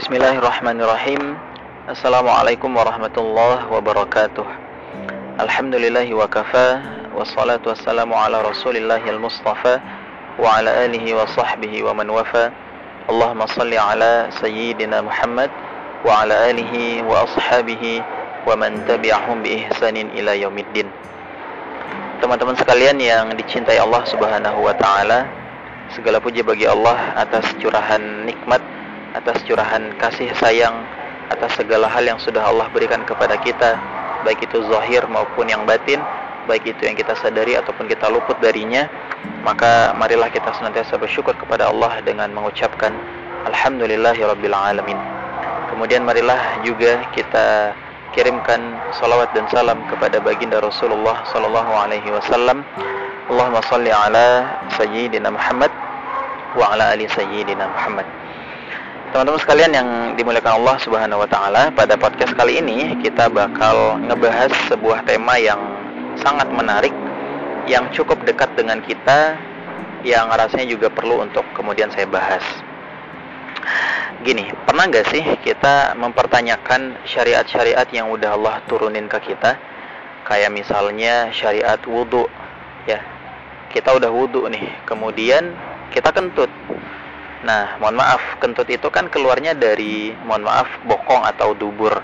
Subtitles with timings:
[0.00, 1.36] Bismillahirrahmanirrahim.
[1.84, 4.48] Assalamualaikum warahmatullahi wabarakatuh.
[5.44, 6.80] Alhamdulillahi wa kafa
[7.12, 9.76] Wassalatu wassalamu ala rasulillahil mustafa
[10.40, 12.48] Wa ala alihi wa sahbihi wa man wafa.
[13.12, 15.52] Allahumma salli ala sayyidina Muhammad
[16.00, 18.00] Wa ala alihi wa ashabihi
[18.48, 20.88] Wa man tabi'ahum bi ihsanin ila yaumiddin.
[22.24, 25.28] Teman-teman sekalian yang dicintai Allah subhanahu wa ta'ala
[25.92, 28.79] Segala puji bagi Allah atas curahan nikmat
[29.14, 30.74] atas curahan kasih sayang
[31.30, 33.78] atas segala hal yang sudah Allah berikan kepada kita
[34.26, 36.02] baik itu zahir maupun yang batin
[36.50, 38.90] baik itu yang kita sadari ataupun kita luput darinya
[39.44, 42.92] maka marilah kita senantiasa bersyukur kepada Allah dengan mengucapkan
[43.48, 44.98] alhamdulillahirabbil alamin.
[45.72, 47.72] Kemudian marilah juga kita
[48.12, 48.60] kirimkan
[48.98, 52.66] salawat dan salam kepada baginda Rasulullah sallallahu alaihi wasallam.
[53.30, 55.70] Allahumma salli ala sayyidina Muhammad
[56.58, 58.19] wa ala ali sayyidina Muhammad
[59.10, 64.54] Teman-teman sekalian yang dimuliakan Allah Subhanahu wa taala, pada podcast kali ini kita bakal ngebahas
[64.70, 65.58] sebuah tema yang
[66.22, 66.94] sangat menarik
[67.66, 69.34] yang cukup dekat dengan kita
[70.06, 72.46] yang rasanya juga perlu untuk kemudian saya bahas.
[74.22, 79.58] Gini, pernah nggak sih kita mempertanyakan syariat-syariat yang udah Allah turunin ke kita?
[80.22, 82.30] Kayak misalnya syariat wudhu,
[82.86, 83.02] ya.
[83.74, 85.50] Kita udah wudhu nih, kemudian
[85.90, 86.50] kita kentut
[87.40, 91.96] Nah, mohon maaf, kentut itu kan keluarnya dari, mohon maaf, bokong atau dubur.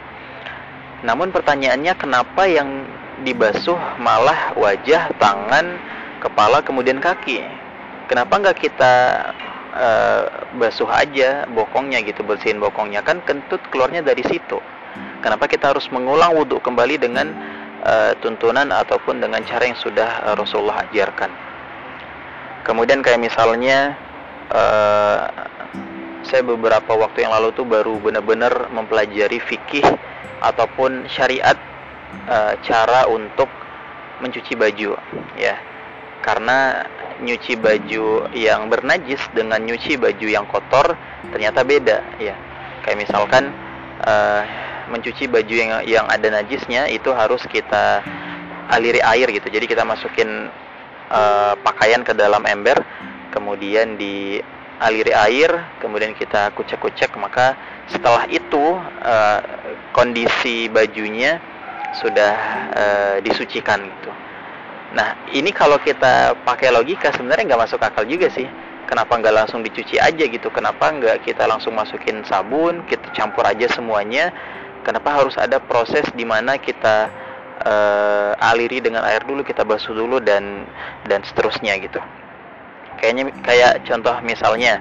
[1.05, 2.89] Namun pertanyaannya kenapa yang
[3.21, 5.77] dibasuh malah wajah, tangan,
[6.25, 7.45] kepala, kemudian kaki?
[8.09, 8.95] Kenapa nggak kita
[9.77, 10.23] uh,
[10.57, 13.05] basuh aja bokongnya gitu, bersihin bokongnya?
[13.05, 14.57] Kan kentut keluarnya dari situ.
[15.21, 17.29] Kenapa kita harus mengulang wudhu kembali dengan
[17.85, 21.29] uh, tuntunan ataupun dengan cara yang sudah uh, Rasulullah ajarkan?
[22.65, 24.06] Kemudian kayak misalnya
[24.53, 25.19] uh,
[26.27, 29.87] saya beberapa waktu yang lalu tuh baru benar-benar mempelajari fikih
[30.43, 31.55] ataupun syariat
[32.27, 33.49] uh, cara untuk
[34.19, 34.99] mencuci baju
[35.39, 35.55] ya.
[36.25, 36.83] Karena
[37.23, 40.99] nyuci baju yang bernajis dengan nyuci baju yang kotor
[41.31, 42.35] ternyata beda ya.
[42.83, 43.55] Kayak misalkan
[44.03, 44.43] uh,
[44.91, 48.03] mencuci baju yang yang ada najisnya itu harus kita
[48.71, 49.47] aliri air gitu.
[49.47, 50.51] Jadi kita masukin
[51.11, 52.83] uh, pakaian ke dalam ember
[53.37, 55.53] kemudian dialiri air,
[55.85, 57.53] kemudian kita kucek-kucek, maka
[57.93, 59.41] setelah itu uh,
[59.93, 61.37] kondisi bajunya
[62.01, 62.35] sudah
[62.73, 64.11] uh, disucikan gitu.
[64.97, 68.49] Nah, ini kalau kita pakai logika sebenarnya nggak masuk akal juga sih.
[68.89, 70.49] Kenapa nggak langsung dicuci aja gitu?
[70.49, 74.33] Kenapa nggak kita langsung masukin sabun, kita campur aja semuanya?
[74.87, 77.11] Kenapa harus ada proses di mana kita
[77.67, 80.65] uh, aliri dengan air dulu, kita basuh dulu dan
[81.11, 81.99] dan seterusnya gitu
[82.99, 84.81] kayaknya kayak contoh misalnya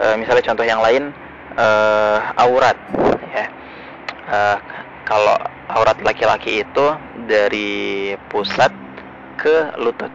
[0.00, 1.12] uh, misalnya contoh yang lain
[1.56, 2.76] uh, aurat
[3.30, 3.46] ya.
[4.30, 4.58] Uh,
[5.08, 5.34] kalau
[5.74, 6.86] aurat laki-laki itu
[7.26, 8.70] dari pusat
[9.34, 10.12] ke lutut.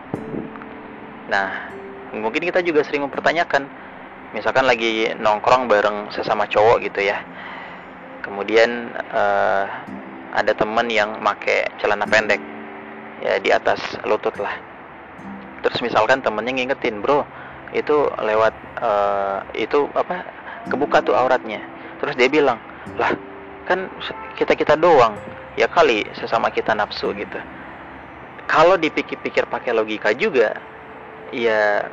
[1.28, 1.72] Nah
[2.16, 3.68] mungkin kita juga sering mempertanyakan
[4.32, 7.20] misalkan lagi nongkrong bareng sesama cowok gitu ya.
[8.24, 9.68] Kemudian uh,
[10.36, 12.40] ada temen yang make celana pendek
[13.24, 14.75] ya di atas lutut lah
[15.66, 17.26] terus misalkan temennya ngingetin bro
[17.74, 18.54] itu lewat
[18.86, 20.22] uh, itu apa
[20.70, 21.58] kebuka tuh auratnya.
[21.98, 22.62] Terus dia bilang
[23.02, 23.18] lah
[23.66, 23.90] kan
[24.38, 25.18] kita kita doang.
[25.58, 27.40] Ya kali sesama kita nafsu gitu.
[28.46, 30.54] Kalau dipikir-pikir pakai logika juga
[31.34, 31.90] ya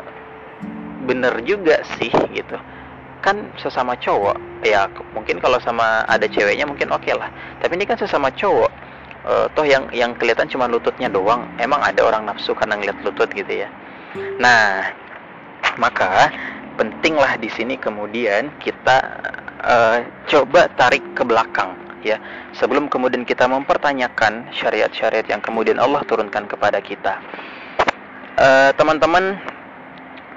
[1.09, 2.59] bener juga sih gitu.
[3.25, 7.31] Kan sesama cowok ya mungkin kalau sama ada ceweknya mungkin oke okay lah.
[7.62, 8.81] Tapi ini kan sesama cowok
[9.27, 11.47] uh, toh yang yang kelihatan cuma lututnya doang.
[11.59, 13.69] Emang ada orang nafsu karena ngeliat lutut gitu ya?
[14.38, 14.93] Nah
[15.81, 16.28] maka
[16.77, 18.99] pentinglah di sini kemudian kita
[19.65, 21.75] uh, coba tarik ke belakang
[22.05, 22.19] ya.
[22.56, 27.16] Sebelum kemudian kita mempertanyakan syariat-syariat yang kemudian Allah turunkan kepada kita.
[28.33, 29.60] Eh, teman-teman uh,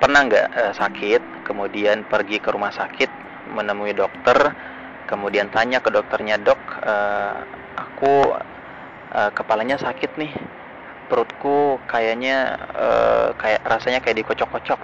[0.04, 3.08] pernah nggak uh, sakit kemudian pergi ke rumah sakit
[3.56, 4.52] menemui dokter
[5.08, 7.40] kemudian tanya ke dokternya dok uh,
[7.80, 8.36] aku
[9.16, 10.32] uh, kepalanya sakit nih.
[11.08, 14.80] Perutku kayaknya uh, kayak rasanya kayak dikocok-kocok.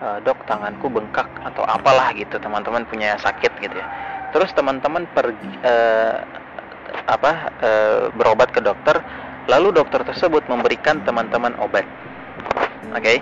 [0.00, 2.40] Uh, dok tanganku bengkak atau apalah gitu.
[2.42, 3.86] Teman-teman punya sakit gitu ya.
[4.34, 6.18] Terus teman-teman pergi uh,
[7.06, 7.32] apa
[7.62, 8.98] uh, berobat ke dokter.
[9.46, 11.86] Lalu dokter tersebut memberikan teman-teman obat.
[12.90, 12.98] Oke?
[12.98, 13.18] Okay?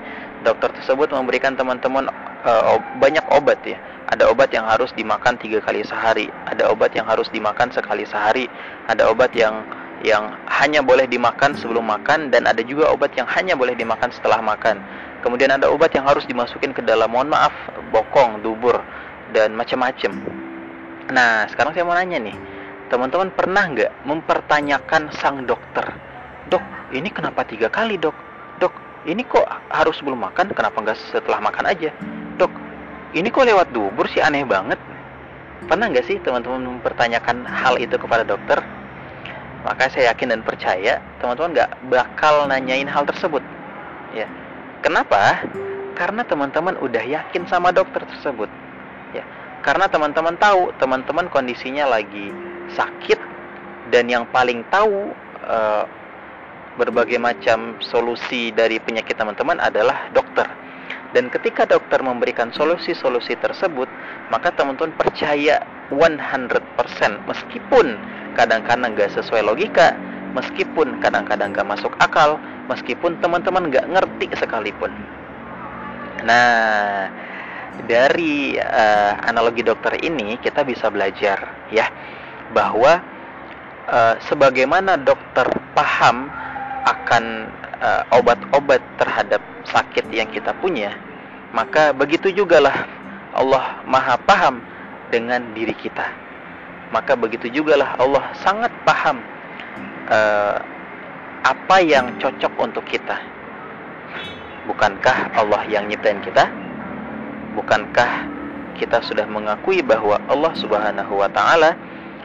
[0.47, 2.07] dokter tersebut memberikan teman-teman
[2.47, 3.79] uh, banyak obat ya.
[4.09, 6.33] Ada obat yang harus dimakan tiga kali sehari.
[6.49, 8.49] Ada obat yang harus dimakan sekali sehari.
[8.89, 9.69] Ada obat yang
[10.07, 14.39] yang hanya boleh dimakan sebelum makan dan ada juga obat yang hanya boleh dimakan setelah
[14.39, 14.79] makan.
[15.27, 17.51] Kemudian ada obat yang harus dimasukin ke dalam mohon maaf
[17.91, 18.79] bokong, dubur
[19.35, 20.15] dan macam-macam.
[21.11, 22.37] Nah, sekarang saya mau nanya nih,
[22.93, 25.85] teman-teman pernah nggak mempertanyakan sang dokter,
[26.47, 26.63] dok,
[26.95, 28.15] ini kenapa tiga kali dok?
[28.63, 28.75] Dok,
[29.11, 31.91] ini kok harus sebelum makan, kenapa nggak setelah makan aja?
[32.39, 32.53] Dok,
[33.19, 34.79] ini kok lewat dubur sih aneh banget.
[35.67, 38.63] Pernah nggak sih teman-teman mempertanyakan hal itu kepada dokter?
[39.69, 43.45] Maka saya yakin dan percaya teman-teman nggak bakal nanyain hal tersebut.
[44.17, 44.25] Ya,
[44.81, 45.45] kenapa?
[45.93, 48.49] Karena teman-teman udah yakin sama dokter tersebut.
[49.13, 49.21] Ya,
[49.61, 52.33] karena teman-teman tahu teman-teman kondisinya lagi
[52.73, 53.21] sakit
[53.93, 55.13] dan yang paling tahu
[55.45, 55.59] e,
[56.81, 60.49] berbagai macam solusi dari penyakit teman-teman adalah dokter.
[61.13, 63.89] Dan ketika dokter memberikan solusi-solusi tersebut,
[64.33, 67.87] maka teman-teman percaya 100% meskipun
[68.37, 69.97] kadang-kadang nggak sesuai logika,
[70.37, 72.37] meskipun kadang-kadang nggak masuk akal,
[72.69, 74.93] meskipun teman-teman nggak ngerti sekalipun.
[76.23, 77.09] Nah,
[77.87, 81.39] dari uh, analogi dokter ini kita bisa belajar
[81.71, 81.87] ya
[82.53, 83.01] bahwa
[83.89, 86.29] uh, sebagaimana dokter paham
[86.85, 87.49] akan
[87.81, 90.93] uh, obat-obat terhadap sakit yang kita punya,
[91.53, 92.77] maka begitu juga lah
[93.37, 94.59] Allah Maha paham
[95.09, 96.07] dengan diri kita.
[96.89, 99.21] Maka begitu juga lah Allah sangat paham
[100.09, 100.57] uh,
[101.45, 103.17] apa yang cocok untuk kita.
[104.69, 106.49] Bukankah Allah yang nyiptain kita?
[107.57, 108.29] Bukankah
[108.77, 111.75] kita sudah mengakui bahwa Allah Subhanahu wa taala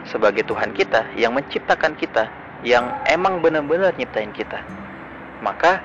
[0.08, 2.28] sebagai Tuhan kita yang menciptakan kita,
[2.62, 4.60] yang emang benar-benar nyiptain kita.
[5.40, 5.80] Maka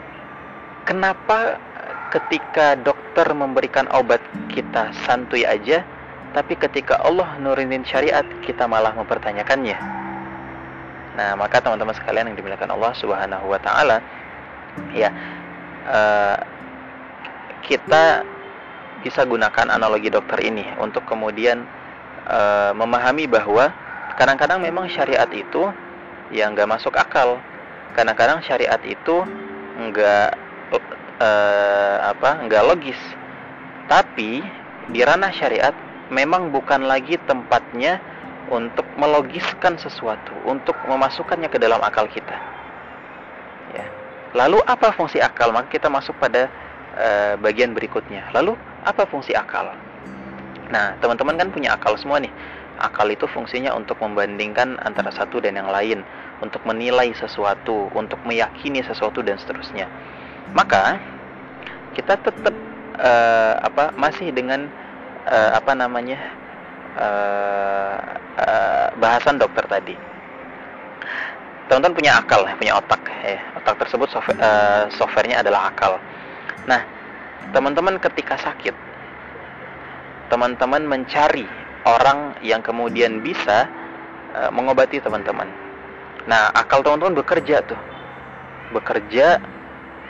[0.87, 1.59] kenapa
[2.15, 5.83] ketika dokter memberikan obat kita santuy aja,
[6.39, 9.75] tapi ketika Allah nurunin syariat kita malah mempertanyakannya.
[11.19, 13.99] Nah, maka teman-teman sekalian yang dimuliakan Allah Subhanahu wa taala,
[14.95, 15.11] ya
[15.83, 16.39] uh,
[17.67, 18.23] kita
[19.03, 21.67] bisa gunakan analogi dokter ini untuk kemudian
[22.31, 23.75] uh, memahami bahwa
[24.15, 25.75] kadang-kadang memang syariat itu
[26.31, 27.43] yang nggak masuk akal.
[27.99, 29.27] Kadang-kadang syariat itu
[29.75, 30.39] nggak
[31.19, 33.01] uh, apa nggak logis.
[33.91, 34.39] Tapi
[34.87, 38.01] di ranah syariat memang bukan lagi tempatnya
[38.49, 42.37] untuk melogiskan sesuatu, untuk memasukkannya ke dalam akal kita.
[43.77, 43.87] Ya.
[44.33, 45.53] Lalu apa fungsi akal?
[45.53, 46.49] Maka kita masuk pada
[46.97, 48.33] uh, bagian berikutnya.
[48.33, 49.73] Lalu apa fungsi akal?
[50.69, 52.33] Nah, teman-teman kan punya akal semua nih.
[52.79, 56.05] Akal itu fungsinya untuk membandingkan antara satu dan yang lain,
[56.41, 59.91] untuk menilai sesuatu, untuk meyakini sesuatu dan seterusnya.
[60.55, 60.97] Maka
[61.99, 62.55] kita tetap
[63.03, 64.71] uh, apa masih dengan
[65.29, 66.19] uh, apa namanya
[66.97, 67.97] uh,
[68.41, 69.95] uh, bahasan dokter tadi.
[71.69, 73.03] Teman-teman punya akal, punya otak.
[73.21, 73.37] Ya.
[73.61, 76.01] Otak tersebut software, uh, softwarenya adalah akal.
[76.65, 76.81] Nah,
[77.53, 78.73] teman-teman ketika sakit,
[80.33, 81.45] teman-teman mencari
[81.85, 83.69] orang yang kemudian bisa
[84.33, 85.49] uh, mengobati teman-teman.
[86.25, 87.81] Nah, akal teman-teman bekerja tuh.
[88.73, 89.41] Bekerja,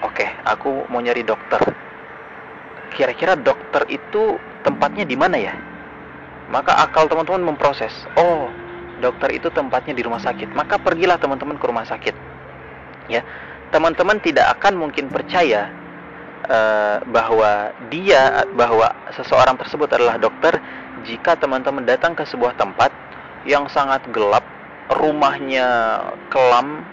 [0.02, 1.62] oke, okay, aku mau nyari dokter.
[2.94, 5.54] Kira-kira dokter itu tempatnya di mana ya?
[6.48, 7.92] Maka akal teman-teman memproses.
[8.16, 8.48] Oh,
[9.04, 10.52] dokter itu tempatnya di rumah sakit.
[10.56, 12.16] Maka pergilah teman-teman ke rumah sakit.
[13.08, 13.24] Ya,
[13.72, 15.72] teman-teman tidak akan mungkin percaya
[16.48, 20.60] uh, bahwa dia bahwa seseorang tersebut adalah dokter
[21.08, 22.90] jika teman-teman datang ke sebuah tempat
[23.48, 24.44] yang sangat gelap,
[24.98, 26.84] rumahnya kelam,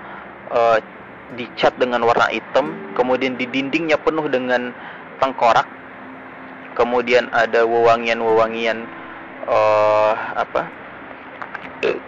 [0.53, 0.79] uh,
[1.35, 4.71] dicat dengan warna hitam, kemudian di dindingnya penuh dengan
[5.19, 5.65] tengkorak,
[6.75, 8.85] kemudian ada wewangian-wewangian
[9.47, 10.61] uh, apa?
[11.81, 11.99] Uh,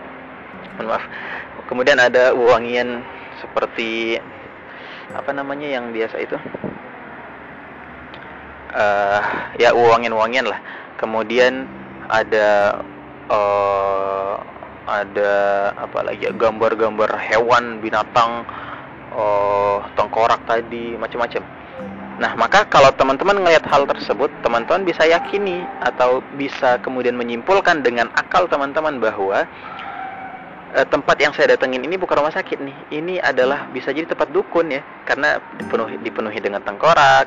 [0.86, 1.03] maaf.
[1.71, 3.01] Kemudian ada wewangian
[3.41, 4.19] seperti
[5.12, 6.38] apa namanya yang biasa itu?
[8.77, 9.21] uh,
[9.57, 10.59] ya uangin-uangin lah
[11.01, 11.65] kemudian
[12.07, 12.79] ada
[13.27, 14.36] uh,
[14.88, 15.33] ada
[15.75, 18.47] apa lagi ya gambar-gambar hewan binatang
[19.12, 21.43] uh, tengkorak tadi macam-macam
[22.17, 28.09] nah maka kalau teman-teman ngelihat hal tersebut teman-teman bisa yakini atau bisa kemudian menyimpulkan dengan
[28.17, 29.45] akal teman-teman bahwa
[30.86, 32.77] tempat yang saya datengin ini bukan rumah sakit nih.
[33.01, 37.25] Ini adalah bisa jadi tempat dukun ya, karena dipenuhi dipenuhi dengan tengkorak,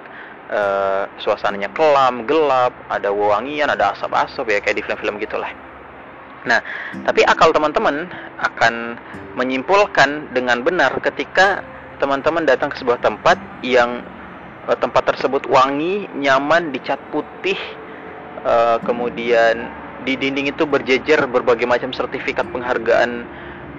[0.52, 5.50] uh, suasananya kelam, gelap, ada wewangian, ada asap-asap ya kayak di film-film gitulah.
[6.40, 6.60] Nah,
[7.04, 8.08] tapi akal teman-teman
[8.40, 8.96] akan
[9.36, 11.60] menyimpulkan dengan benar ketika
[12.00, 14.00] teman-teman datang ke sebuah tempat yang
[14.68, 17.56] uh, tempat tersebut wangi, nyaman, dicat putih,
[18.44, 19.70] uh, kemudian
[20.04, 23.24] di dinding itu berjejer berbagai macam sertifikat penghargaan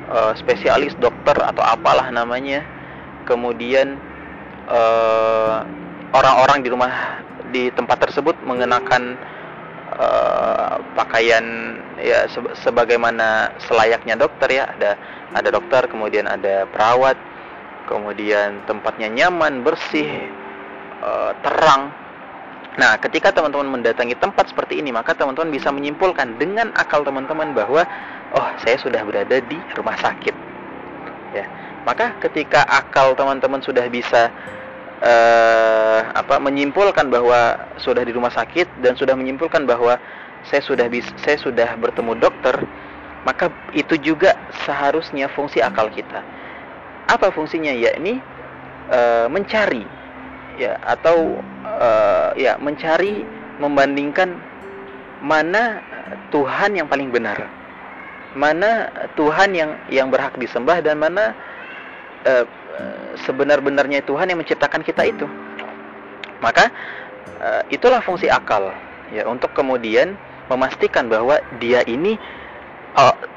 [0.10, 2.62] uh, spesialis dokter atau apalah namanya.
[3.26, 3.98] Kemudian
[4.70, 5.66] uh,
[6.14, 7.22] orang-orang di rumah
[7.52, 9.20] di tempat tersebut mengenakan
[10.00, 14.96] uh, pakaian ya se sebagaimana selayaknya dokter ya ada
[15.36, 17.20] ada dokter kemudian ada perawat
[17.92, 20.08] kemudian tempatnya nyaman bersih
[21.02, 21.92] uh, terang
[22.80, 27.84] nah ketika teman-teman mendatangi tempat seperti ini maka teman-teman bisa menyimpulkan dengan akal teman-teman bahwa
[28.32, 30.36] oh saya sudah berada di rumah sakit
[31.36, 31.46] ya
[31.84, 34.32] maka ketika akal teman-teman sudah bisa
[35.02, 39.98] uh, apa menyimpulkan bahwa sudah di rumah sakit dan sudah menyimpulkan bahwa
[40.46, 42.66] saya sudah bis, saya sudah bertemu dokter,
[43.26, 44.34] maka itu juga
[44.66, 46.26] seharusnya fungsi akal kita.
[47.06, 47.70] Apa fungsinya?
[47.74, 48.18] Ya ini
[48.90, 49.86] uh, mencari
[50.62, 53.26] ya atau uh, ya mencari
[53.58, 54.38] membandingkan
[55.26, 55.82] mana
[56.30, 57.50] Tuhan yang paling benar.
[58.38, 61.34] Mana Tuhan yang yang berhak disembah dan mana
[62.30, 62.46] uh,
[63.26, 65.26] sebenar-benarnya Tuhan yang menciptakan kita itu.
[66.40, 66.70] Maka
[67.42, 68.70] uh, itulah fungsi akal
[69.10, 70.16] ya untuk kemudian
[70.48, 72.16] memastikan bahwa dia ini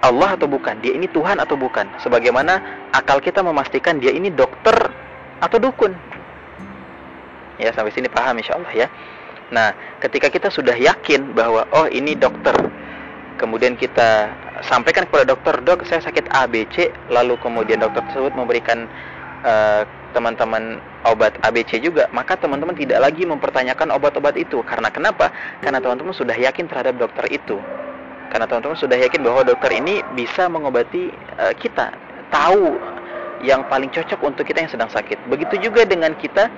[0.03, 1.87] Allah atau bukan, dia ini Tuhan atau bukan.
[2.03, 2.59] Sebagaimana
[2.91, 4.75] akal kita memastikan dia ini dokter
[5.39, 5.95] atau dukun.
[7.61, 8.89] Ya, sampai sini paham insya Allah ya.
[9.55, 12.57] Nah, ketika kita sudah yakin bahwa oh ini dokter,
[13.39, 14.33] kemudian kita
[14.67, 18.91] sampaikan kepada dokter, dok saya sakit A, B, C, lalu kemudian dokter tersebut memberikan
[19.45, 19.85] Eh,
[20.17, 24.63] teman-teman uh, obat ABC juga, maka teman-teman tidak lagi mempertanyakan obat-obat itu.
[24.65, 25.29] Karena kenapa?
[25.59, 27.59] Karena teman-teman sudah yakin terhadap dokter itu.
[28.33, 31.93] Karena teman-teman sudah yakin bahwa dokter ini bisa mengobati uh, kita,
[32.33, 32.79] tahu
[33.45, 35.29] yang paling cocok untuk kita yang sedang sakit.
[35.29, 36.49] Begitu juga dengan kita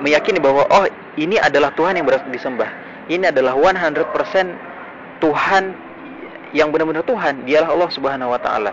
[0.00, 2.68] meyakini bahwa oh ini adalah Tuhan yang berasal disembah.
[3.06, 5.64] Ini adalah 100% Tuhan
[6.52, 8.72] yang benar-benar Tuhan, dialah Allah Subhanahu wa taala.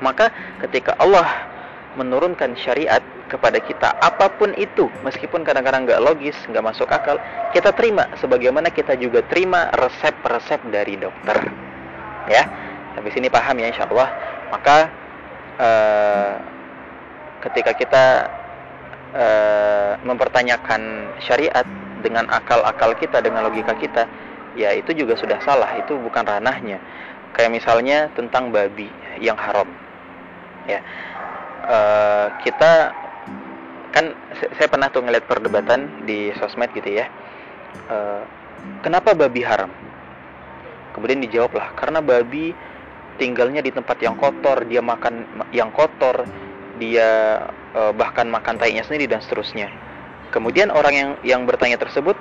[0.00, 0.30] Maka
[0.66, 1.26] ketika Allah
[1.96, 7.18] menurunkan syariat kepada kita apa pun itu meskipun kadang-kadang nggak logis nggak masuk akal
[7.50, 11.34] kita terima sebagaimana kita juga terima resep-resep dari dokter
[12.30, 12.46] ya
[12.94, 14.08] sampai sini paham ya insya Allah
[14.54, 14.76] maka
[15.58, 16.32] uh,
[17.50, 18.04] ketika kita
[19.16, 21.64] uh, mempertanyakan syariat
[22.04, 24.04] dengan akal-akal kita dengan logika kita
[24.56, 26.78] ya itu juga sudah salah itu bukan ranahnya.
[27.32, 28.88] Kayak misalnya tentang babi
[29.20, 29.68] yang haram
[30.68, 30.80] ya.
[31.66, 32.94] Uh, kita
[33.90, 37.08] kan saya pernah tuh ngeliat perdebatan di sosmed gitu ya.
[37.88, 38.22] Uh,
[38.84, 39.72] kenapa babi haram?
[40.92, 42.56] Kemudian dijawab lah karena babi
[43.20, 46.24] tinggalnya di tempat yang kotor dia makan yang kotor
[46.76, 47.40] dia
[47.76, 49.68] uh, bahkan makan tainya sendiri dan seterusnya.
[50.32, 52.16] Kemudian orang yang yang bertanya tersebut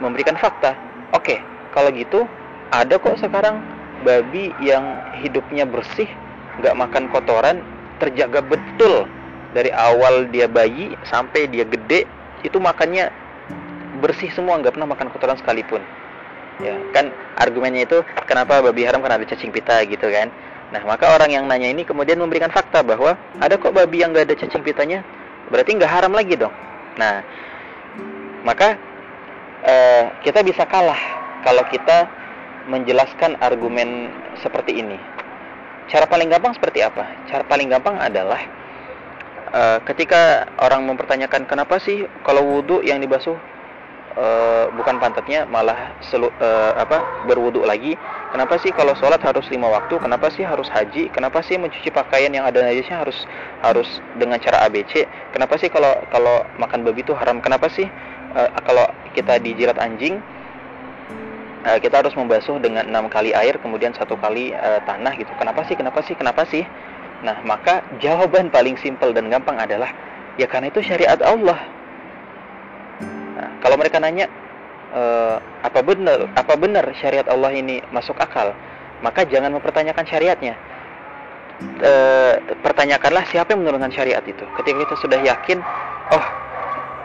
[0.00, 0.74] memberikan fakta.
[1.12, 1.38] Oke okay,
[1.76, 2.24] kalau gitu
[2.72, 3.60] ada kok sekarang
[4.02, 6.08] babi yang hidupnya bersih
[6.58, 7.62] nggak makan kotoran
[8.02, 9.06] terjaga betul
[9.54, 12.04] dari awal dia bayi sampai dia gede
[12.46, 13.10] itu makannya
[13.98, 15.82] bersih semua nggak pernah makan kotoran sekalipun.
[16.58, 18.98] Ya kan argumennya itu kenapa babi haram?
[18.98, 20.26] Karena ada cacing pita gitu kan
[20.68, 24.28] nah maka orang yang nanya ini kemudian memberikan fakta bahwa ada kok babi yang nggak
[24.28, 25.00] ada cacing pitanya
[25.48, 26.52] berarti nggak haram lagi dong
[27.00, 27.24] nah
[28.44, 28.76] maka
[29.64, 30.98] eh, kita bisa kalah
[31.40, 32.08] kalau kita
[32.68, 34.12] menjelaskan argumen
[34.44, 35.00] seperti ini
[35.88, 37.24] Cara paling gampang seperti apa?
[37.32, 38.44] Cara paling gampang adalah
[39.48, 43.40] uh, ketika orang mempertanyakan kenapa sih kalau wudhu yang dibasuh
[44.18, 47.22] uh, bukan pantatnya malah selu, uh, apa
[47.64, 47.94] lagi.
[48.34, 49.96] Kenapa sih kalau sholat harus lima waktu?
[50.02, 51.08] Kenapa sih harus haji?
[51.14, 53.24] Kenapa sih mencuci pakaian yang ada najisnya harus
[53.64, 55.06] harus dengan cara ABC?
[55.32, 57.40] Kenapa sih kalau kalau makan babi itu haram?
[57.40, 57.88] Kenapa sih
[58.34, 58.84] uh, kalau
[59.16, 60.20] kita dijilat anjing
[61.64, 65.64] uh, kita harus membasuh dengan enam kali air kemudian satu kali uh, tanah gitu kenapa
[65.66, 66.64] sih kenapa sih kenapa sih
[67.24, 69.90] nah maka jawaban paling simpel dan gampang adalah
[70.38, 71.58] ya karena itu syariat Allah
[73.62, 74.26] kalau mereka nanya
[74.94, 78.54] uh, apa benar apa benar syariat Allah ini masuk akal
[78.98, 80.58] maka jangan mempertanyakan syariatnya
[81.78, 81.92] e,
[82.66, 85.62] pertanyakanlah siapa yang menurunkan syariat itu ketika kita sudah yakin
[86.10, 86.24] oh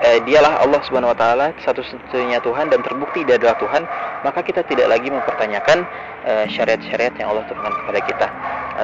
[0.04, 3.84] eh, dialah Allah Subhanahu wa taala satu-satunya Tuhan dan terbukti dia adalah Tuhan,
[4.28, 5.88] maka kita tidak lagi mempertanyakan
[6.28, 8.28] eh, syariat-syariat yang Allah turunkan kepada kita.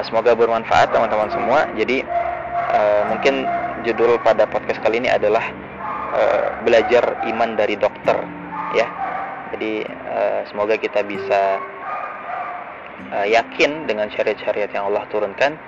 [0.00, 1.68] Eh, semoga bermanfaat teman-teman semua.
[1.76, 2.02] Jadi
[3.10, 3.50] mungkin
[3.82, 5.42] judul pada podcast kali ini adalah
[6.16, 8.16] eh, belajar iman dari dokter
[8.74, 8.86] ya.
[9.54, 11.58] Jadi eh, semoga kita bisa
[13.14, 15.58] eh, yakin dengan syariat-syariat yang Allah turunkan.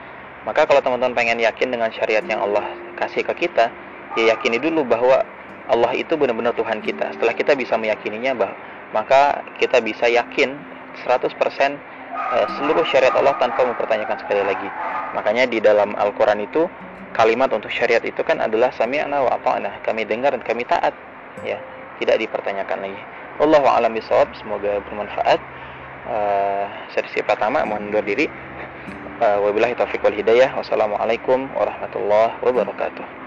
[0.43, 2.67] Maka kalau teman-teman pengen yakin dengan syariat yang Allah
[2.99, 3.71] kasih ke kita,
[4.19, 5.23] ya yakini dulu bahwa
[5.71, 7.15] Allah itu benar-benar Tuhan kita.
[7.15, 8.53] Setelah kita bisa meyakininya, bah,
[8.91, 10.59] maka kita bisa yakin
[11.07, 14.69] 100% eh, seluruh syariat Allah tanpa mempertanyakan sekali lagi.
[15.13, 16.65] Makanya di dalam Al-Quran itu
[17.13, 19.85] kalimat untuk syariat itu kan adalah sami'na wa ata'na.
[19.85, 20.97] Kami dengar dan kami taat.
[21.45, 21.61] Ya,
[22.01, 23.01] tidak dipertanyakan lagi.
[23.41, 24.29] Allah a'lam bisawab.
[24.41, 25.41] Semoga bermanfaat.
[26.03, 28.27] Eh, uh, versi pertama mohon undur diri.
[29.23, 30.51] Uh, wabillahi taufiq wal hidayah.
[30.59, 33.22] Wassalamualaikum warahmatullahi wabarakatuh.